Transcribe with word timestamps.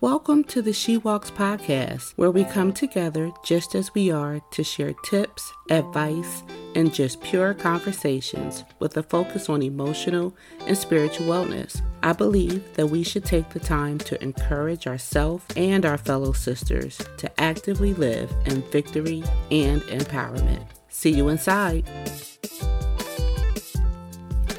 Welcome 0.00 0.44
to 0.44 0.62
the 0.62 0.72
She 0.72 0.96
Walks 0.96 1.28
podcast, 1.28 2.12
where 2.14 2.30
we 2.30 2.44
come 2.44 2.72
together 2.72 3.32
just 3.44 3.74
as 3.74 3.92
we 3.96 4.12
are 4.12 4.40
to 4.52 4.62
share 4.62 4.92
tips, 5.02 5.52
advice, 5.70 6.44
and 6.76 6.94
just 6.94 7.20
pure 7.20 7.52
conversations 7.52 8.62
with 8.78 8.96
a 8.96 9.02
focus 9.02 9.48
on 9.48 9.60
emotional 9.60 10.36
and 10.68 10.78
spiritual 10.78 11.26
wellness. 11.26 11.82
I 12.04 12.12
believe 12.12 12.74
that 12.74 12.86
we 12.86 13.02
should 13.02 13.24
take 13.24 13.48
the 13.48 13.58
time 13.58 13.98
to 13.98 14.22
encourage 14.22 14.86
ourselves 14.86 15.44
and 15.56 15.84
our 15.84 15.98
fellow 15.98 16.30
sisters 16.30 16.96
to 17.16 17.40
actively 17.40 17.92
live 17.92 18.32
in 18.46 18.62
victory 18.70 19.24
and 19.50 19.82
empowerment. 19.82 20.64
See 20.90 21.10
you 21.10 21.28
inside. 21.28 21.90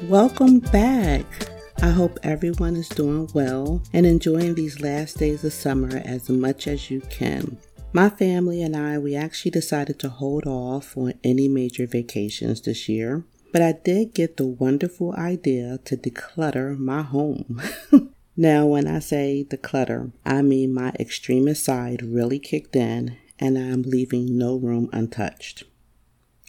Welcome 0.03 0.59
back. 0.59 1.48
I 1.81 1.91
hope 1.91 2.19
everyone 2.23 2.75
is 2.75 2.89
doing 2.89 3.29
well 3.33 3.81
and 3.93 4.05
enjoying 4.05 4.55
these 4.55 4.81
last 4.81 5.17
days 5.17 5.45
of 5.45 5.53
summer 5.53 6.01
as 6.03 6.27
much 6.27 6.67
as 6.67 6.91
you 6.91 6.99
can. 7.09 7.57
My 7.93 8.09
family 8.09 8.61
and 8.61 8.75
I, 8.75 8.97
we 8.97 9.15
actually 9.15 9.51
decided 9.51 9.97
to 9.99 10.09
hold 10.09 10.45
off 10.45 10.97
on 10.97 11.13
any 11.23 11.47
major 11.47 11.87
vacations 11.87 12.61
this 12.61 12.89
year, 12.89 13.23
but 13.53 13.61
I 13.61 13.71
did 13.71 14.13
get 14.13 14.35
the 14.35 14.45
wonderful 14.45 15.15
idea 15.15 15.79
to 15.85 15.95
declutter 15.95 16.77
my 16.77 17.01
home. 17.01 17.61
now, 18.35 18.65
when 18.65 18.85
I 18.85 18.99
say 18.99 19.45
declutter, 19.49 20.11
I 20.25 20.41
mean 20.41 20.73
my 20.73 20.89
extremist 20.99 21.63
side 21.63 22.01
really 22.01 22.39
kicked 22.39 22.75
in 22.75 23.15
and 23.39 23.57
I'm 23.57 23.83
leaving 23.83 24.37
no 24.37 24.57
room 24.57 24.89
untouched. 24.91 25.63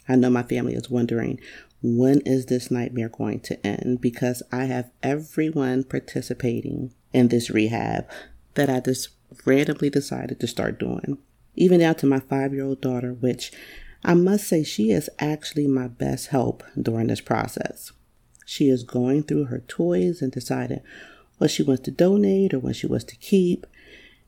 I 0.09 0.17
know 0.17 0.29
my 0.29 0.43
family 0.43 0.73
is 0.73 0.89
wondering 0.89 1.39
when 1.81 2.19
is 2.21 2.45
this 2.45 2.69
nightmare 2.69 3.09
going 3.09 3.39
to 3.41 3.65
end? 3.65 4.01
Because 4.01 4.43
I 4.51 4.65
have 4.65 4.91
everyone 5.01 5.83
participating 5.83 6.93
in 7.11 7.29
this 7.29 7.49
rehab 7.49 8.07
that 8.53 8.69
I 8.69 8.79
just 8.79 9.09
randomly 9.45 9.89
decided 9.89 10.39
to 10.39 10.47
start 10.47 10.79
doing. 10.79 11.17
Even 11.55 11.79
down 11.79 11.95
to 11.95 12.05
my 12.05 12.19
five 12.19 12.53
year 12.53 12.65
old 12.65 12.81
daughter, 12.81 13.13
which 13.13 13.51
I 14.03 14.13
must 14.13 14.47
say 14.47 14.63
she 14.63 14.91
is 14.91 15.09
actually 15.19 15.67
my 15.67 15.87
best 15.87 16.27
help 16.27 16.63
during 16.79 17.07
this 17.07 17.21
process. 17.21 17.91
She 18.45 18.69
is 18.69 18.83
going 18.83 19.23
through 19.23 19.45
her 19.45 19.59
toys 19.59 20.21
and 20.21 20.31
deciding 20.31 20.81
what 21.37 21.51
she 21.51 21.63
wants 21.63 21.83
to 21.83 21.91
donate 21.91 22.53
or 22.53 22.59
what 22.59 22.75
she 22.75 22.87
wants 22.87 23.05
to 23.05 23.15
keep. 23.15 23.65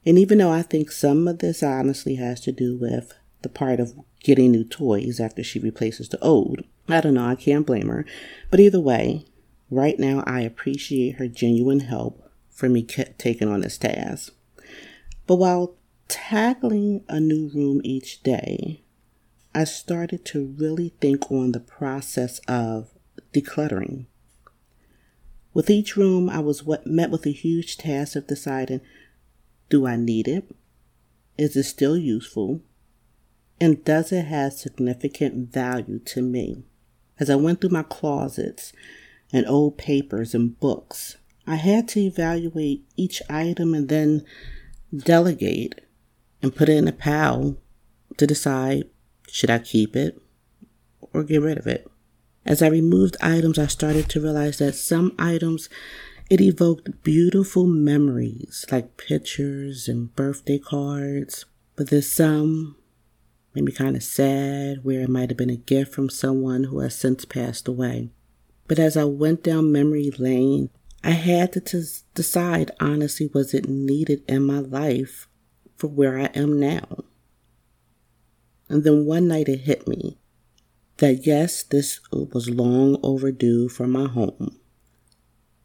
And 0.05 0.17
even 0.17 0.39
though 0.39 0.51
I 0.51 0.61
think 0.63 0.91
some 0.91 1.27
of 1.27 1.39
this 1.39 1.63
honestly 1.63 2.15
has 2.15 2.39
to 2.41 2.51
do 2.51 2.77
with 2.77 3.13
the 3.41 3.49
part 3.49 3.79
of 3.79 3.93
getting 4.21 4.51
new 4.51 4.63
toys 4.63 5.19
after 5.19 5.43
she 5.43 5.59
replaces 5.59 6.09
the 6.09 6.19
old, 6.19 6.63
I 6.87 7.01
don't 7.01 7.13
know, 7.13 7.25
I 7.25 7.35
can't 7.35 7.65
blame 7.65 7.87
her. 7.87 8.05
But 8.51 8.59
either 8.59 8.79
way, 8.79 9.25
right 9.69 9.97
now 9.97 10.23
I 10.25 10.41
appreciate 10.41 11.15
her 11.15 11.27
genuine 11.27 11.81
help 11.81 12.29
for 12.49 12.69
me 12.69 12.83
taking 12.83 13.47
on 13.47 13.61
this 13.61 13.77
task. 13.77 14.33
But 15.25 15.35
while 15.35 15.75
tackling 16.07 17.03
a 17.07 17.19
new 17.19 17.49
room 17.53 17.81
each 17.83 18.21
day, 18.23 18.81
I 19.55 19.63
started 19.63 20.25
to 20.25 20.55
really 20.57 20.89
think 20.99 21.31
on 21.31 21.51
the 21.51 21.59
process 21.59 22.39
of 22.47 22.89
decluttering. 23.33 24.05
With 25.53 25.69
each 25.69 25.95
room, 25.95 26.29
I 26.29 26.39
was 26.39 26.63
what 26.63 26.87
met 26.87 27.11
with 27.11 27.25
a 27.25 27.31
huge 27.31 27.77
task 27.77 28.15
of 28.15 28.27
deciding 28.27 28.81
do 29.69 29.87
I 29.87 29.95
need 29.95 30.27
it? 30.27 30.53
Is 31.37 31.55
it 31.55 31.63
still 31.63 31.97
useful? 31.97 32.61
And 33.59 33.83
does 33.83 34.11
it 34.11 34.25
have 34.25 34.53
significant 34.53 35.51
value 35.51 35.99
to 35.99 36.21
me? 36.21 36.63
As 37.19 37.29
I 37.29 37.35
went 37.35 37.61
through 37.61 37.69
my 37.69 37.83
closets 37.83 38.73
and 39.31 39.45
old 39.47 39.77
papers 39.77 40.33
and 40.33 40.59
books, 40.59 41.17
I 41.45 41.55
had 41.55 41.87
to 41.89 41.99
evaluate 41.99 42.85
each 42.95 43.21
item 43.29 43.73
and 43.73 43.89
then 43.89 44.23
delegate 44.95 45.81
and 46.41 46.55
put 46.55 46.69
it 46.69 46.77
in 46.77 46.87
a 46.87 46.93
pile 46.93 47.57
to 48.17 48.27
decide 48.27 48.83
should 49.27 49.49
I 49.49 49.59
keep 49.59 49.95
it 49.95 50.21
or 51.13 51.23
get 51.23 51.41
rid 51.41 51.57
of 51.57 51.67
it. 51.67 51.89
As 52.45 52.61
I 52.61 52.67
removed 52.67 53.15
items, 53.21 53.57
I 53.57 53.67
started 53.67 54.09
to 54.09 54.21
realize 54.21 54.57
that 54.57 54.75
some 54.75 55.15
items 55.17 55.69
it 56.29 56.41
evoked 56.41 57.03
beautiful 57.03 57.67
memories 57.67 58.65
like 58.71 58.97
pictures 58.97 59.87
and 59.87 60.15
birthday 60.15 60.57
cards, 60.57 61.45
but 61.75 61.89
there's 61.89 62.11
some 62.11 62.75
made 63.53 63.65
me 63.65 63.71
kind 63.71 63.95
of 63.95 64.03
sad 64.03 64.83
where 64.83 65.01
it 65.01 65.09
might 65.09 65.29
have 65.29 65.37
been 65.37 65.49
a 65.49 65.55
gift 65.55 65.93
from 65.93 66.09
someone 66.09 66.65
who 66.65 66.79
has 66.79 66.95
since 66.95 67.25
passed 67.25 67.67
away. 67.67 68.09
But 68.67 68.79
as 68.79 68.97
I 68.97 69.03
went 69.03 69.43
down 69.43 69.71
memory 69.71 70.11
lane, 70.17 70.69
I 71.03 71.11
had 71.11 71.51
to 71.53 71.59
t- 71.59 71.83
decide 72.15 72.71
honestly, 72.79 73.29
was 73.33 73.53
it 73.53 73.67
needed 73.67 74.23
in 74.27 74.43
my 74.43 74.59
life 74.59 75.27
for 75.75 75.87
where 75.87 76.17
I 76.17 76.25
am 76.27 76.59
now? 76.59 77.03
And 78.69 78.83
then 78.83 79.05
one 79.05 79.27
night 79.27 79.49
it 79.49 79.61
hit 79.61 79.87
me 79.87 80.17
that 80.97 81.25
yes, 81.25 81.63
this 81.63 81.99
was 82.11 82.49
long 82.49 82.97
overdue 83.03 83.67
for 83.67 83.87
my 83.87 84.07
home. 84.07 84.57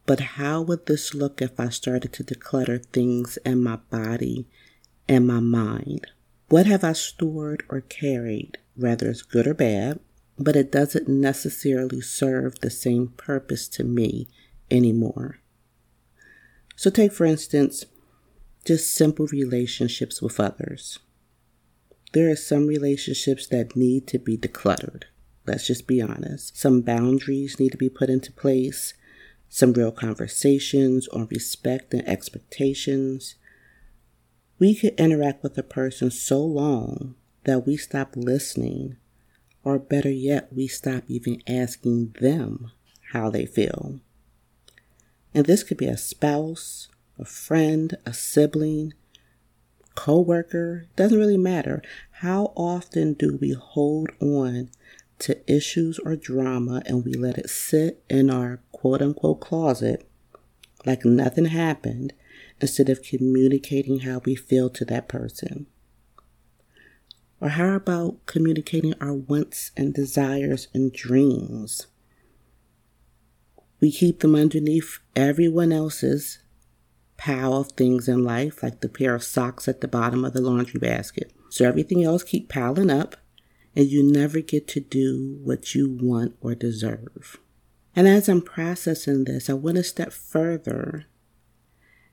But 0.05 0.19
how 0.19 0.61
would 0.61 0.87
this 0.87 1.13
look 1.13 1.41
if 1.41 1.59
I 1.59 1.69
started 1.69 2.11
to 2.13 2.23
declutter 2.23 2.83
things 2.87 3.37
in 3.45 3.63
my 3.63 3.77
body 3.77 4.47
and 5.07 5.27
my 5.27 5.39
mind? 5.39 6.07
What 6.49 6.65
have 6.65 6.83
I 6.83 6.93
stored 6.93 7.63
or 7.69 7.81
carried, 7.81 8.57
whether 8.75 9.07
it's 9.07 9.21
good 9.21 9.45
or 9.45 9.53
bad, 9.53 9.99
but 10.39 10.55
it 10.55 10.71
doesn't 10.71 11.07
necessarily 11.07 12.01
serve 12.01 12.59
the 12.59 12.71
same 12.71 13.09
purpose 13.09 13.67
to 13.69 13.83
me 13.83 14.27
anymore? 14.71 15.37
So, 16.75 16.89
take 16.89 17.13
for 17.13 17.25
instance, 17.25 17.85
just 18.65 18.91
simple 18.91 19.27
relationships 19.27 20.23
with 20.23 20.39
others. 20.39 20.97
There 22.13 22.31
are 22.31 22.35
some 22.35 22.65
relationships 22.65 23.45
that 23.47 23.75
need 23.75 24.07
to 24.07 24.17
be 24.17 24.35
decluttered. 24.35 25.03
Let's 25.45 25.67
just 25.67 25.85
be 25.85 26.01
honest. 26.01 26.57
Some 26.57 26.81
boundaries 26.81 27.59
need 27.59 27.73
to 27.73 27.77
be 27.77 27.89
put 27.89 28.09
into 28.09 28.31
place, 28.31 28.95
some 29.49 29.73
real 29.73 29.91
conversations 29.91 31.07
on 31.09 31.27
respect 31.29 31.93
and 31.93 32.07
expectations, 32.07 33.35
we 34.59 34.75
could 34.75 34.99
interact 34.99 35.41
with 35.41 35.57
a 35.57 35.63
person 35.63 36.11
so 36.11 36.43
long 36.43 37.15
that 37.45 37.65
we 37.65 37.77
stop 37.77 38.13
listening, 38.15 38.97
or 39.63 39.79
better 39.79 40.11
yet, 40.11 40.51
we 40.53 40.67
stop 40.67 41.03
even 41.07 41.41
asking 41.47 42.15
them 42.19 42.71
how 43.13 43.29
they 43.29 43.45
feel. 43.45 43.99
And 45.33 45.45
this 45.45 45.63
could 45.63 45.77
be 45.77 45.87
a 45.87 45.97
spouse, 45.97 46.89
a 47.17 47.25
friend, 47.25 47.95
a 48.05 48.13
sibling, 48.13 48.93
co-worker, 49.95 50.87
doesn't 50.95 51.17
really 51.17 51.37
matter. 51.37 51.81
How 52.11 52.53
often 52.55 53.13
do 53.13 53.37
we 53.39 53.53
hold 53.53 54.09
on 54.21 54.69
to 55.19 55.53
issues 55.53 55.99
or 55.99 56.15
drama 56.15 56.81
and 56.85 57.03
we 57.03 57.13
let 57.13 57.37
it 57.37 57.49
sit 57.49 58.03
in 58.09 58.29
our 58.29 58.61
quote 58.71 59.01
unquote 59.01 59.41
closet 59.41 60.07
like 60.85 61.03
nothing 61.03 61.45
happened 61.45 62.13
instead 62.61 62.89
of 62.89 63.03
communicating 63.03 63.99
how 63.99 64.21
we 64.25 64.35
feel 64.35 64.69
to 64.69 64.85
that 64.85 65.07
person? 65.07 65.67
Or 67.41 67.49
how 67.49 67.75
about 67.75 68.25
communicating 68.25 68.93
our 68.99 69.13
wants 69.13 69.71
and 69.77 69.93
desires 69.93 70.67
and 70.73 70.91
dreams? 70.91 71.87
We 73.79 73.91
keep 73.91 74.19
them 74.19 74.35
underneath 74.35 74.99
everyone 75.15 75.71
else's 75.71 76.39
pile 77.15 77.53
of 77.53 77.71
things 77.73 78.09
in 78.09 78.23
life, 78.23 78.61
like 78.61 78.81
the 78.81 78.89
pair 78.89 79.15
of 79.15 79.23
socks 79.23 79.67
at 79.67 79.81
the 79.81 79.87
bottom 79.87 80.25
of 80.25 80.33
the 80.33 80.41
laundry 80.41 80.79
basket. 80.79 81.31
So 81.49 81.65
everything 81.65 82.03
else 82.03 82.23
keep 82.23 82.49
piling 82.49 82.89
up, 82.89 83.15
and 83.75 83.87
you 83.87 84.03
never 84.03 84.41
get 84.41 84.67
to 84.69 84.79
do 84.79 85.39
what 85.43 85.73
you 85.75 85.89
want 85.89 86.35
or 86.41 86.55
deserve. 86.55 87.39
And 87.95 88.07
as 88.07 88.27
I'm 88.29 88.41
processing 88.41 89.23
this, 89.23 89.49
I 89.49 89.53
went 89.53 89.77
a 89.77 89.83
step 89.83 90.11
further 90.11 91.05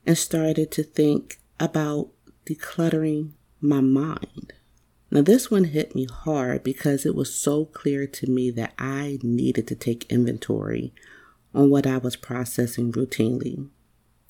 and 0.07 0.17
started 0.17 0.71
to 0.73 0.83
think 0.83 1.39
about 1.59 2.11
decluttering 2.47 3.33
my 3.61 3.81
mind. 3.81 4.53
Now, 5.11 5.23
this 5.23 5.51
one 5.51 5.65
hit 5.65 5.95
me 5.95 6.07
hard 6.07 6.63
because 6.63 7.07
it 7.07 7.15
was 7.15 7.35
so 7.35 7.65
clear 7.67 8.07
to 8.07 8.31
me 8.31 8.51
that 8.53 8.73
I 8.79 9.19
needed 9.23 9.67
to 9.69 9.75
take 9.75 10.11
inventory 10.11 10.93
on 11.55 11.71
what 11.71 11.87
I 11.87 11.99
was 11.99 12.17
processing 12.17 12.93
routinely. 12.93 13.69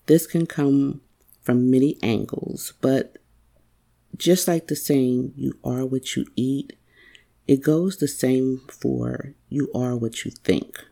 This 0.07 0.27
can 0.27 0.47
come 0.47 1.01
from 1.43 1.71
many 1.71 1.99
angles, 2.03 2.75
but 2.81 3.19
just 4.17 4.47
like 4.47 4.69
the 4.69 4.77
saying, 4.77 5.33
you 5.37 5.59
are 5.65 5.85
what 5.85 6.15
you 6.17 6.27
eat, 6.37 6.75
it 7.47 7.63
goes 7.63 7.97
the 7.97 8.09
same 8.09 8.63
for 8.69 9.35
you 9.49 9.71
are 9.75 9.97
what 9.97 10.25
you 10.25 10.31
think. 10.31 10.85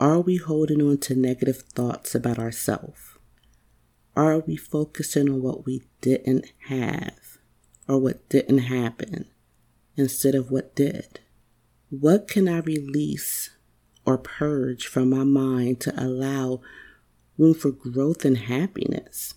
Are 0.00 0.20
we 0.20 0.36
holding 0.36 0.80
on 0.80 0.98
to 0.98 1.14
negative 1.14 1.62
thoughts 1.62 2.14
about 2.14 2.38
ourselves? 2.38 3.17
Are 4.18 4.40
we 4.40 4.56
focusing 4.56 5.28
on 5.28 5.42
what 5.42 5.64
we 5.64 5.84
didn't 6.00 6.50
have 6.66 7.38
or 7.86 8.00
what 8.00 8.28
didn't 8.28 8.58
happen 8.58 9.26
instead 9.96 10.34
of 10.34 10.50
what 10.50 10.74
did? 10.74 11.20
What 11.88 12.26
can 12.26 12.48
I 12.48 12.58
release 12.58 13.50
or 14.04 14.18
purge 14.18 14.88
from 14.88 15.10
my 15.10 15.22
mind 15.22 15.78
to 15.82 15.94
allow 15.96 16.62
room 17.38 17.54
for 17.54 17.70
growth 17.70 18.24
and 18.24 18.38
happiness? 18.38 19.34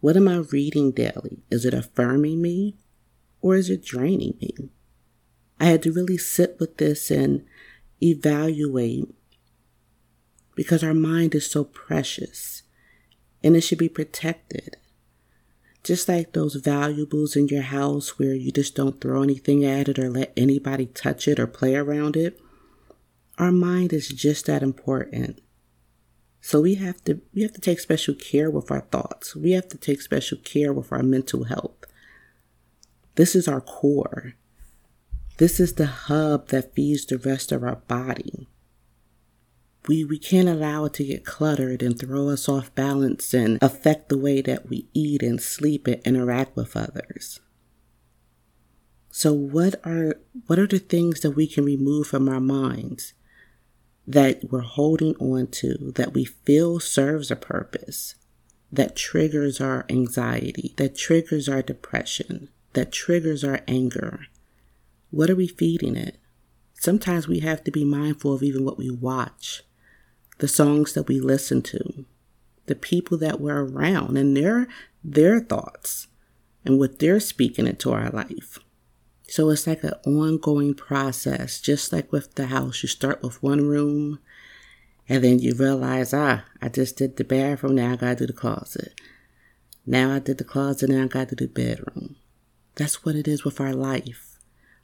What 0.00 0.16
am 0.16 0.26
I 0.26 0.38
reading 0.38 0.92
daily? 0.92 1.42
Is 1.50 1.66
it 1.66 1.74
affirming 1.74 2.40
me 2.40 2.78
or 3.42 3.56
is 3.56 3.68
it 3.68 3.84
draining 3.84 4.38
me? 4.40 4.70
I 5.60 5.66
had 5.66 5.82
to 5.82 5.92
really 5.92 6.16
sit 6.16 6.56
with 6.58 6.78
this 6.78 7.10
and 7.10 7.44
evaluate 8.02 9.14
because 10.54 10.82
our 10.82 10.94
mind 10.94 11.34
is 11.34 11.50
so 11.50 11.64
precious 11.64 12.62
and 13.44 13.54
it 13.54 13.60
should 13.60 13.78
be 13.78 13.90
protected. 13.90 14.76
Just 15.84 16.08
like 16.08 16.32
those 16.32 16.54
valuables 16.54 17.36
in 17.36 17.46
your 17.48 17.62
house 17.62 18.18
where 18.18 18.34
you 18.34 18.50
just 18.50 18.74
don't 18.74 19.02
throw 19.02 19.22
anything 19.22 19.66
at 19.66 19.86
it 19.86 19.98
or 19.98 20.08
let 20.08 20.32
anybody 20.34 20.86
touch 20.86 21.28
it 21.28 21.38
or 21.38 21.46
play 21.46 21.76
around 21.76 22.16
it, 22.16 22.40
our 23.36 23.52
mind 23.52 23.92
is 23.92 24.08
just 24.08 24.46
that 24.46 24.62
important. 24.62 25.42
So 26.40 26.62
we 26.62 26.76
have 26.76 27.04
to 27.04 27.20
we 27.34 27.42
have 27.42 27.52
to 27.52 27.60
take 27.60 27.80
special 27.80 28.14
care 28.14 28.50
with 28.50 28.70
our 28.70 28.80
thoughts. 28.80 29.36
We 29.36 29.52
have 29.52 29.68
to 29.68 29.78
take 29.78 30.00
special 30.00 30.38
care 30.38 30.72
with 30.72 30.90
our 30.90 31.02
mental 31.02 31.44
health. 31.44 31.84
This 33.16 33.34
is 33.34 33.46
our 33.46 33.60
core. 33.60 34.34
This 35.36 35.60
is 35.60 35.74
the 35.74 35.86
hub 35.86 36.48
that 36.48 36.74
feeds 36.74 37.04
the 37.04 37.18
rest 37.18 37.52
of 37.52 37.62
our 37.62 37.76
body. 37.76 38.48
We, 39.86 40.02
we 40.02 40.18
can't 40.18 40.48
allow 40.48 40.86
it 40.86 40.94
to 40.94 41.04
get 41.04 41.26
cluttered 41.26 41.82
and 41.82 41.98
throw 41.98 42.30
us 42.30 42.48
off 42.48 42.74
balance 42.74 43.34
and 43.34 43.58
affect 43.62 44.08
the 44.08 44.18
way 44.18 44.40
that 44.40 44.68
we 44.68 44.88
eat 44.94 45.22
and 45.22 45.40
sleep 45.40 45.86
and 45.86 46.00
interact 46.04 46.56
with 46.56 46.76
others. 46.76 47.40
So 49.10 49.32
what 49.32 49.76
are 49.86 50.16
what 50.46 50.58
are 50.58 50.66
the 50.66 50.80
things 50.80 51.20
that 51.20 51.32
we 51.32 51.46
can 51.46 51.64
remove 51.64 52.08
from 52.08 52.28
our 52.28 52.40
minds 52.40 53.12
that 54.06 54.50
we're 54.50 54.60
holding 54.60 55.14
on 55.16 55.46
to 55.48 55.92
that 55.94 56.12
we 56.12 56.24
feel 56.24 56.80
serves 56.80 57.30
a 57.30 57.36
purpose, 57.36 58.16
that 58.72 58.96
triggers 58.96 59.60
our 59.60 59.86
anxiety, 59.88 60.74
that 60.78 60.96
triggers 60.96 61.48
our 61.48 61.62
depression, 61.62 62.48
that 62.72 62.90
triggers 62.90 63.44
our 63.44 63.60
anger? 63.68 64.26
What 65.10 65.30
are 65.30 65.36
we 65.36 65.46
feeding 65.46 65.94
it? 65.94 66.18
Sometimes 66.72 67.28
we 67.28 67.38
have 67.38 67.62
to 67.64 67.70
be 67.70 67.84
mindful 67.84 68.34
of 68.34 68.42
even 68.42 68.64
what 68.64 68.78
we 68.78 68.90
watch, 68.90 69.62
the 70.38 70.48
songs 70.48 70.92
that 70.94 71.08
we 71.08 71.20
listen 71.20 71.62
to, 71.62 72.04
the 72.66 72.74
people 72.74 73.18
that 73.18 73.40
we're 73.40 73.64
around 73.64 74.16
and 74.16 74.36
their 74.36 74.66
their 75.02 75.40
thoughts 75.40 76.06
and 76.64 76.78
what 76.78 76.98
they're 76.98 77.20
speaking 77.20 77.66
into 77.66 77.92
our 77.92 78.10
life. 78.10 78.58
So 79.28 79.50
it's 79.50 79.66
like 79.66 79.84
an 79.84 79.94
ongoing 80.06 80.74
process, 80.74 81.60
just 81.60 81.92
like 81.92 82.12
with 82.12 82.34
the 82.34 82.46
house. 82.46 82.82
You 82.82 82.88
start 82.88 83.22
with 83.22 83.42
one 83.42 83.66
room 83.66 84.18
and 85.08 85.22
then 85.22 85.38
you 85.38 85.54
realize, 85.54 86.14
ah, 86.14 86.44
I 86.62 86.68
just 86.68 86.96
did 86.96 87.16
the 87.16 87.24
bathroom, 87.24 87.74
now 87.74 87.92
I 87.92 87.96
gotta 87.96 88.16
do 88.16 88.26
the 88.26 88.32
closet. 88.32 88.98
Now 89.86 90.12
I 90.12 90.18
did 90.18 90.38
the 90.38 90.44
closet, 90.44 90.88
now 90.88 91.04
I 91.04 91.06
gotta 91.06 91.36
do 91.36 91.46
the 91.46 91.52
bedroom. 91.52 92.16
That's 92.76 93.04
what 93.04 93.14
it 93.14 93.28
is 93.28 93.44
with 93.44 93.60
our 93.60 93.74
life. 93.74 94.38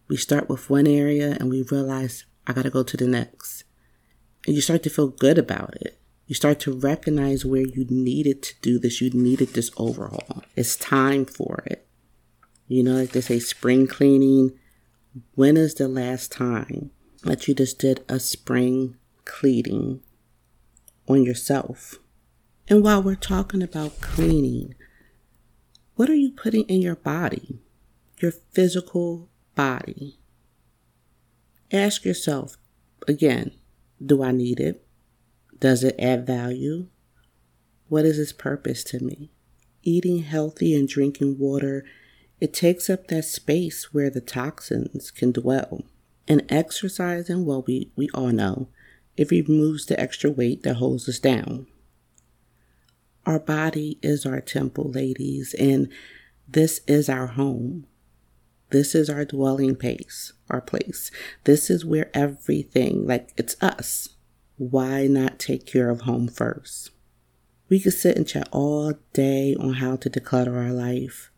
We 0.08 0.16
start 0.16 0.48
with 0.48 0.68
one 0.68 0.86
area 0.86 1.36
and 1.38 1.48
we 1.48 1.62
realize, 1.62 2.24
I 2.46 2.52
gotta 2.52 2.70
go 2.70 2.82
to 2.82 2.96
the 2.96 3.06
next. 3.06 3.64
And 4.46 4.54
you 4.54 4.60
start 4.60 4.82
to 4.84 4.90
feel 4.90 5.08
good 5.08 5.38
about 5.38 5.74
it. 5.80 5.98
You 6.26 6.34
start 6.34 6.60
to 6.60 6.72
recognize 6.72 7.44
where 7.44 7.66
you 7.66 7.86
needed 7.88 8.42
to 8.44 8.54
do 8.62 8.78
this. 8.78 9.00
You 9.00 9.10
needed 9.10 9.48
this 9.48 9.70
overhaul. 9.76 10.44
It's 10.56 10.76
time 10.76 11.24
for 11.24 11.62
it. 11.66 11.86
You 12.68 12.84
know, 12.84 12.94
like 12.94 13.10
they 13.10 13.20
say, 13.20 13.40
spring 13.40 13.86
cleaning. 13.86 14.52
When 15.34 15.56
is 15.56 15.74
the 15.74 15.88
last 15.88 16.30
time 16.30 16.92
that 17.24 17.48
you 17.48 17.54
just 17.54 17.80
did 17.80 18.04
a 18.08 18.20
spring 18.20 18.96
cleaning 19.24 20.02
on 21.08 21.24
yourself? 21.24 21.98
And 22.68 22.84
while 22.84 23.02
we're 23.02 23.16
talking 23.16 23.62
about 23.62 24.00
cleaning, 24.00 24.76
what 25.96 26.08
are 26.08 26.14
you 26.14 26.30
putting 26.30 26.62
in 26.66 26.80
your 26.80 26.94
body, 26.94 27.60
your 28.20 28.30
physical 28.30 29.28
body? 29.56 30.20
Ask 31.72 32.04
yourself 32.04 32.56
again 33.08 33.50
do 34.04 34.22
I 34.22 34.32
need 34.32 34.60
it? 34.60 34.84
Does 35.58 35.84
it 35.84 35.96
add 35.98 36.26
value? 36.26 36.86
What 37.88 38.04
is 38.04 38.18
its 38.18 38.32
purpose 38.32 38.82
to 38.84 39.02
me? 39.02 39.30
Eating 39.82 40.22
healthy 40.22 40.74
and 40.74 40.88
drinking 40.88 41.38
water, 41.38 41.84
it 42.40 42.54
takes 42.54 42.88
up 42.88 43.08
that 43.08 43.24
space 43.24 43.92
where 43.92 44.10
the 44.10 44.20
toxins 44.20 45.10
can 45.10 45.32
dwell. 45.32 45.84
And 46.26 46.44
exercising, 46.48 47.44
well, 47.44 47.64
we, 47.66 47.90
we 47.96 48.08
all 48.14 48.28
know, 48.28 48.68
it 49.16 49.30
removes 49.30 49.86
the 49.86 49.98
extra 50.00 50.30
weight 50.30 50.62
that 50.62 50.76
holds 50.76 51.08
us 51.08 51.18
down. 51.18 51.66
Our 53.26 53.38
body 53.38 53.98
is 54.02 54.24
our 54.24 54.40
temple, 54.40 54.90
ladies, 54.90 55.54
and 55.58 55.88
this 56.48 56.80
is 56.86 57.08
our 57.08 57.26
home. 57.26 57.86
This 58.70 58.94
is 58.94 59.10
our 59.10 59.24
dwelling 59.24 59.76
place, 59.76 60.32
our 60.48 60.60
place. 60.60 61.10
This 61.44 61.70
is 61.70 61.84
where 61.84 62.10
everything, 62.14 63.06
like 63.06 63.32
it's 63.36 63.56
us. 63.60 64.10
Why 64.56 65.06
not 65.06 65.38
take 65.38 65.66
care 65.66 65.90
of 65.90 66.02
home 66.02 66.28
first? 66.28 66.90
We 67.68 67.80
could 67.80 67.94
sit 67.94 68.16
and 68.16 68.26
chat 68.26 68.48
all 68.52 68.94
day 69.12 69.56
on 69.58 69.74
how 69.74 69.96
to 69.96 70.10
declutter 70.10 70.56
our 70.56 70.72
life. 70.72 71.30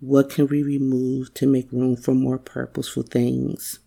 What 0.00 0.30
can 0.30 0.46
we 0.46 0.62
remove 0.62 1.32
to 1.34 1.46
make 1.46 1.72
room 1.72 1.96
for 1.96 2.14
more 2.14 2.38
purposeful 2.38 3.02
things? 3.02 3.80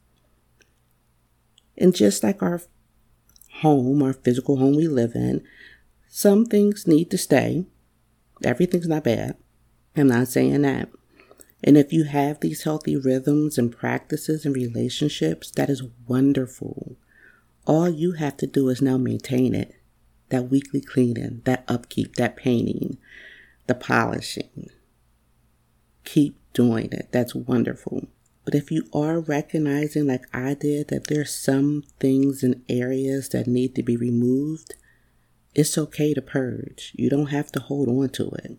And 1.78 1.96
just 1.96 2.24
like 2.24 2.44
our 2.44 2.62
home, 3.62 4.04
our 4.04 4.14
physical 4.14 4.58
home 4.58 4.76
we 4.76 4.88
live 4.88 5.14
in, 5.16 5.44
some 6.08 6.46
things 6.46 6.88
need 6.88 7.10
to 7.12 7.18
stay. 7.18 7.66
Everything's 8.44 8.88
not 8.88 9.04
bad. 9.04 9.38
I'm 9.96 10.08
not 10.08 10.28
saying 10.28 10.62
that. 10.64 10.90
And 11.64 11.78
if 11.78 11.92
you 11.92 12.06
have 12.06 12.40
these 12.40 12.64
healthy 12.64 12.96
rhythms 12.96 13.58
and 13.58 13.72
practices 13.72 14.46
and 14.46 14.56
relationships, 14.56 15.52
that 15.52 15.70
is 15.70 15.84
wonderful. 16.08 16.96
All 17.66 17.90
you 17.90 18.14
have 18.14 18.38
to 18.38 18.48
do 18.48 18.70
is 18.70 18.82
now 18.82 18.98
maintain 18.98 19.54
it. 19.54 19.76
That 20.30 20.50
weekly 20.50 20.82
cleaning, 20.82 21.42
that 21.46 21.66
upkeep, 21.68 22.16
that 22.16 22.36
painting, 22.36 22.98
the 23.68 23.76
polishing. 23.76 24.70
Keep 26.04 26.38
doing 26.54 26.90
it. 26.92 27.10
That's 27.12 27.36
wonderful. 27.36 28.08
But 28.46 28.56
if 28.56 28.72
you 28.72 28.88
are 28.94 29.20
recognizing, 29.20 30.08
like 30.08 30.26
I 30.34 30.54
did, 30.54 30.88
that 30.88 31.08
there's 31.08 31.34
some 31.34 31.84
things 32.00 32.42
and 32.42 32.64
areas 32.70 33.30
that 33.30 33.48
need 33.48 33.76
to 33.76 33.84
be 33.84 33.98
removed, 33.98 34.76
it's 35.54 35.78
okay 35.78 36.14
to 36.14 36.22
purge. 36.22 36.94
You 36.96 37.10
don't 37.10 37.28
have 37.28 37.52
to 37.52 37.60
hold 37.60 37.90
on 37.90 38.10
to 38.10 38.30
it. 38.44 38.58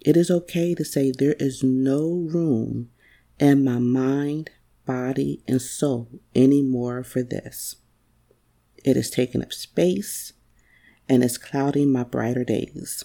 It 0.00 0.16
is 0.16 0.30
okay 0.30 0.74
to 0.74 0.84
say 0.84 1.10
there 1.10 1.34
is 1.38 1.62
no 1.62 2.08
room 2.08 2.90
in 3.38 3.64
my 3.64 3.78
mind, 3.78 4.50
body, 4.86 5.42
and 5.48 5.60
soul 5.60 6.08
anymore 6.34 7.02
for 7.02 7.22
this. 7.22 7.76
It 8.84 8.96
is 8.96 9.10
taking 9.10 9.42
up 9.42 9.52
space 9.52 10.32
and 11.08 11.24
it's 11.24 11.38
clouding 11.38 11.90
my 11.90 12.04
brighter 12.04 12.44
days. 12.44 13.04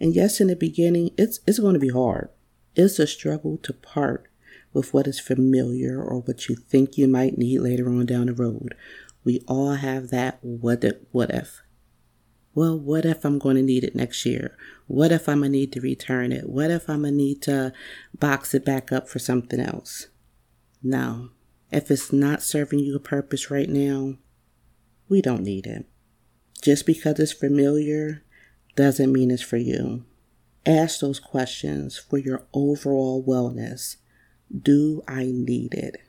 And 0.00 0.14
yes, 0.14 0.40
in 0.40 0.46
the 0.46 0.56
beginning, 0.56 1.10
it's, 1.18 1.40
it's 1.46 1.58
going 1.58 1.74
to 1.74 1.80
be 1.80 1.90
hard. 1.90 2.30
It's 2.74 2.98
a 2.98 3.06
struggle 3.06 3.58
to 3.58 3.72
part 3.72 4.28
with 4.72 4.94
what 4.94 5.06
is 5.06 5.18
familiar 5.18 6.02
or 6.02 6.20
what 6.20 6.48
you 6.48 6.54
think 6.56 6.96
you 6.96 7.08
might 7.08 7.36
need 7.36 7.58
later 7.58 7.88
on 7.88 8.06
down 8.06 8.26
the 8.26 8.34
road. 8.34 8.74
We 9.24 9.42
all 9.48 9.74
have 9.74 10.08
that 10.08 10.38
what 10.42 10.84
if, 10.84 10.96
what 11.10 11.30
if 11.30 11.60
well, 12.58 12.76
what 12.76 13.04
if 13.04 13.24
I'm 13.24 13.38
going 13.38 13.54
to 13.54 13.62
need 13.62 13.84
it 13.84 13.94
next 13.94 14.26
year? 14.26 14.56
What 14.88 15.12
if 15.12 15.28
I'm 15.28 15.42
going 15.42 15.52
to 15.52 15.58
need 15.58 15.72
to 15.74 15.80
return 15.80 16.32
it? 16.32 16.48
What 16.48 16.72
if 16.72 16.90
I'm 16.90 17.02
going 17.02 17.12
to 17.12 17.16
need 17.16 17.40
to 17.42 17.72
box 18.18 18.52
it 18.52 18.64
back 18.64 18.90
up 18.90 19.08
for 19.08 19.20
something 19.20 19.60
else? 19.60 20.08
No. 20.82 21.28
If 21.70 21.88
it's 21.88 22.12
not 22.12 22.42
serving 22.42 22.80
you 22.80 22.96
a 22.96 22.98
purpose 22.98 23.48
right 23.48 23.68
now, 23.68 24.14
we 25.08 25.22
don't 25.22 25.44
need 25.44 25.66
it. 25.66 25.86
Just 26.60 26.84
because 26.84 27.20
it's 27.20 27.32
familiar 27.32 28.24
doesn't 28.74 29.12
mean 29.12 29.30
it's 29.30 29.40
for 29.40 29.56
you. 29.56 30.04
Ask 30.66 30.98
those 30.98 31.20
questions 31.20 31.96
for 31.96 32.18
your 32.18 32.44
overall 32.52 33.22
wellness. 33.22 33.98
Do 34.52 35.02
I 35.06 35.26
need 35.26 35.74
it? 35.74 36.00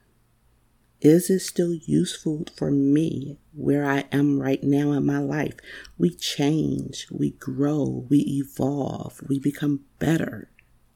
Is 1.02 1.30
it 1.30 1.40
still 1.40 1.74
useful 1.74 2.46
for 2.58 2.72
me 2.72 3.38
where 3.54 3.86
I 3.86 4.04
am 4.12 4.42
right 4.42 4.62
now 4.62 4.92
in 4.92 5.06
my 5.06 5.20
life? 5.20 5.56
We 5.98 6.10
change, 6.10 7.08
we 7.10 7.32
grow, 7.32 8.06
we 8.10 8.20
evolve, 8.20 9.22
we 9.28 9.40
become 9.40 9.86
better 9.98 10.50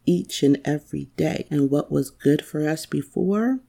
each 0.06 0.44
and 0.44 0.60
every 0.66 1.06
day. 1.16 1.48
And 1.50 1.70
what 1.70 1.90
was 1.90 2.10
good 2.10 2.44
for 2.44 2.68
us 2.68 2.86
before 2.86 3.62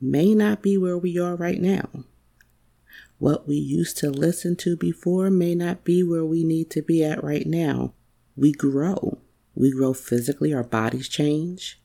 may 0.00 0.34
not 0.34 0.60
be 0.60 0.76
where 0.76 0.98
we 0.98 1.18
are 1.18 1.34
right 1.34 1.60
now. 1.60 1.88
What 3.18 3.48
we 3.48 3.56
used 3.56 3.96
to 3.98 4.10
listen 4.10 4.56
to 4.56 4.76
before 4.76 5.30
may 5.30 5.54
not 5.54 5.82
be 5.82 6.02
where 6.02 6.26
we 6.26 6.44
need 6.44 6.70
to 6.72 6.82
be 6.82 7.02
at 7.02 7.24
right 7.24 7.46
now. 7.46 7.94
We 8.36 8.52
grow. 8.52 9.22
We 9.54 9.70
grow 9.70 9.94
physically, 9.94 10.52
our 10.52 10.64
bodies 10.64 11.08
change. 11.08 11.80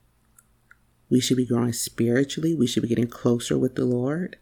We 1.09 1.19
should 1.19 1.37
be 1.37 1.45
growing 1.45 1.73
spiritually. 1.73 2.55
We 2.55 2.67
should 2.67 2.83
be 2.83 2.89
getting 2.89 3.07
closer 3.07 3.57
with 3.57 3.75
the 3.75 3.85
Lord. 3.85 4.37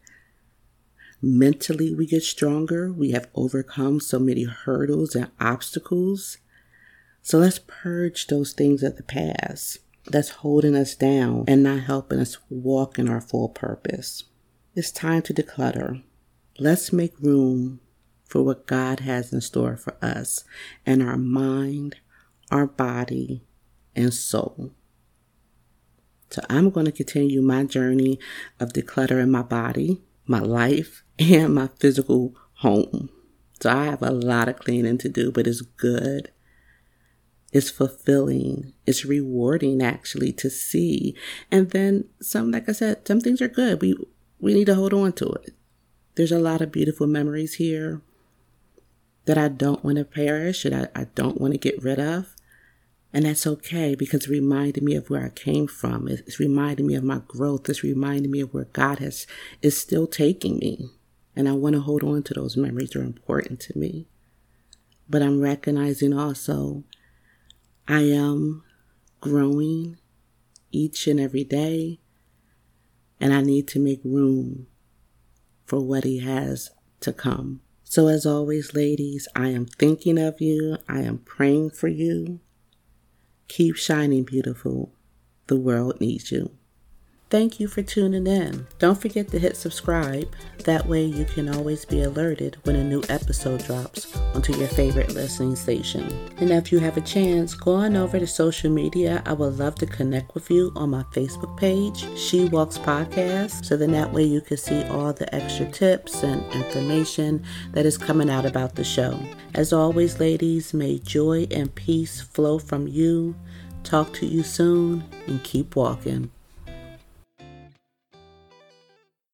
Mentally, 1.21 1.95
we 1.95 2.05
get 2.05 2.24
stronger. 2.24 2.91
We 2.91 3.12
have 3.12 3.29
overcome 3.33 4.00
so 4.00 4.19
many 4.19 4.43
hurdles 4.43 5.15
and 5.15 5.31
obstacles. 5.39 6.38
So 7.21 7.39
let's 7.39 7.59
purge 7.65 8.27
those 8.27 8.53
things 8.53 8.83
of 8.83 8.97
the 8.97 9.03
past 9.03 9.79
that's 10.05 10.29
holding 10.29 10.75
us 10.75 10.95
down 10.95 11.45
and 11.47 11.63
not 11.63 11.81
helping 11.81 12.19
us 12.19 12.38
walk 12.50 13.00
in 13.00 13.09
our 13.09 13.21
full 13.21 13.50
purpose. 13.50 14.24
It's 14.75 14.91
time 14.91 15.24
to 15.24 15.33
declutter. 15.33 16.03
Let's 16.59 16.93
make 16.93 17.19
room 17.19 17.79
for 18.25 18.43
what 18.43 18.67
God 18.67 19.01
has 19.01 19.33
in 19.33 19.41
store 19.41 19.75
for 19.75 19.95
us 20.01 20.43
and 20.86 21.01
our 21.01 21.17
mind, 21.17 21.95
our 22.51 22.67
body, 22.67 23.43
and 23.95 24.13
soul. 24.13 24.71
So 26.29 26.41
I'm 26.50 26.69
going 26.69 26.86
to 26.86 26.91
continue 26.91 27.41
my 27.41 27.63
journey 27.63 28.19
of 28.60 28.74
decluttering 28.74 29.29
my 29.29 29.43
body, 29.43 30.01
my 30.25 30.39
life, 30.39 31.03
and 31.19 31.55
my 31.55 31.69
physical 31.79 32.36
home. 32.55 33.10
So 33.62 33.72
I 33.72 33.86
have 33.86 34.01
a 34.01 34.12
lot 34.12 34.50
of 34.50 34.60
cleaning 34.60 34.98
to 35.00 35.10
do, 35.10 35.31
but 35.31 35.48
it's 35.48 35.62
good. 35.62 36.31
It's 37.53 37.69
fulfilling. 37.69 38.74
It's 38.86 39.05
rewarding 39.05 39.81
actually 39.81 40.34
to 40.34 40.50
see. 40.50 41.15
And 41.51 41.72
then 41.72 42.05
some, 42.22 42.51
like 42.51 42.67
I 42.69 42.74
said, 42.74 43.07
some 43.07 43.19
things 43.19 43.41
are 43.41 43.48
good. 43.48 43.81
We 43.81 43.96
we 44.39 44.53
need 44.53 44.65
to 44.65 44.75
hold 44.75 44.93
on 44.93 45.13
to 45.13 45.29
it. 45.29 45.55
There's 46.15 46.31
a 46.31 46.39
lot 46.39 46.62
of 46.62 46.72
beautiful 46.72 47.07
memories 47.07 47.55
here 47.55 48.01
that 49.25 49.38
I 49.38 49.48
don't 49.48 49.84
want 49.84 49.98
to 49.98 50.05
perish 50.05 50.65
and 50.65 50.75
I, 50.75 50.88
I 50.96 51.05
don't 51.15 51.39
want 51.39 51.53
to 51.53 51.57
get 51.57 51.81
rid 51.84 52.00
of. 52.00 52.36
And 53.14 53.26
that's 53.26 53.48
okay 53.48 53.96
because 53.96 54.26
it 54.26 54.30
reminded 54.30 54.84
me 54.84 54.96
of 54.96 55.10
where 55.10 55.26
I 55.26 55.30
came 55.30 55.68
from. 55.68 56.08
It's 56.08 56.40
reminded 56.40 56.86
me 56.86 56.96
of 56.96 57.04
my 57.04 57.22
growth. 57.28 57.70
It's 57.70 57.84
reminded 57.84 58.30
me 58.30 58.42
of 58.42 58.54
where 58.54 58.66
God 58.66 59.00
has 59.00 59.26
is 59.62 59.78
still 59.78 60.08
taking 60.08 60.58
me. 60.58 60.90
And 61.36 61.48
I 61.48 61.54
want 61.54 61.76
to 61.76 61.82
hold 61.82 62.04
on 62.04 62.24
to 62.24 62.34
those 62.34 62.58
memories. 62.58 62.92
They're 62.92 63.04
important 63.04 63.60
to 63.62 63.78
me. 63.78 64.08
But 65.10 65.22
I'm 65.22 65.40
recognizing 65.40 66.14
also 66.14 66.84
I 67.88 68.02
am 68.02 68.64
growing 69.22 69.98
each 70.72 71.08
and 71.08 71.20
every 71.20 71.44
day. 71.44 72.00
And 73.20 73.34
I 73.34 73.42
need 73.42 73.68
to 73.70 73.80
make 73.80 74.02
room 74.04 74.68
for 75.66 75.80
what 75.80 76.04
He 76.04 76.20
has 76.20 76.72
to 77.00 77.14
come. 77.14 77.62
So, 77.84 78.08
as 78.08 78.26
always, 78.26 78.74
ladies, 78.74 79.28
I 79.34 79.48
am 79.48 79.66
thinking 79.66 80.20
of 80.20 80.42
you. 80.42 80.78
I 80.90 81.00
am 81.00 81.20
praying 81.20 81.72
for 81.72 81.88
you. 81.88 82.42
Keep 83.48 83.75
shining 83.77 84.24
beautiful. 84.24 84.92
The 85.48 85.56
world 85.56 86.01
needs 86.01 86.32
you. 86.32 86.51
Thank 87.29 87.60
you 87.60 87.67
for 87.67 87.81
tuning 87.81 88.25
in. 88.25 88.67
Don't 88.79 89.01
forget 89.01 89.27
to 89.29 89.39
hit 89.39 89.57
subscribe. 89.57 90.34
That 90.63 90.86
way, 90.86 91.03
you 91.03 91.25
can 91.25 91.53
always 91.53 91.84
be 91.84 92.03
alerted 92.03 92.55
when 92.63 92.77
a 92.77 92.84
new 92.86 93.03
episode 93.10 93.65
drops 93.65 94.15
onto 94.34 94.55
your 94.55 94.69
favorite 94.69 95.13
listening 95.13 95.57
station. 95.57 96.10
And 96.38 96.51
if 96.51 96.72
you 96.72 96.79
have 96.79 96.96
a 96.96 97.01
chance, 97.01 97.53
go 97.53 97.74
on 97.74 97.98
over 97.98 98.17
to 98.17 98.25
social 98.25 98.72
media. 98.72 99.22
I 99.25 99.34
would 99.34 99.60
love 99.60 99.75
to 99.75 99.86
connect 99.86 100.36
with 100.36 100.50
you 100.50 100.72
on 100.77 100.91
my 100.91 101.03
Facebook 101.12 101.57
page, 101.57 102.05
She 102.17 102.46
Walks 102.46 102.77
Podcast, 102.77 103.65
so 103.65 103.75
then 103.75 103.91
that 103.91 104.13
way 104.13 104.24
you 104.24 104.39
can 104.39 104.55
see 104.55 104.86
all 104.86 105.12
the 105.12 105.34
extra 105.36 105.69
tips 105.69 106.24
and 106.24 106.50
information 106.53 107.43
that 107.74 107.86
is 107.86 107.98
coming 107.98 108.29
out 108.29 108.46
about 108.46 108.75
the 108.75 108.86
show. 108.86 109.19
As 109.53 109.74
always, 109.74 110.22
ladies, 110.22 110.74
may 110.74 110.98
joy 111.00 111.46
and 111.51 111.75
peace 111.75 112.22
flow 112.22 112.57
from 112.57 112.88
you. 112.88 113.36
Talk 113.84 114.13
to 114.13 114.25
you 114.25 114.43
soon 114.43 115.03
and 115.27 115.43
keep 115.43 115.75
walking. 115.75 116.31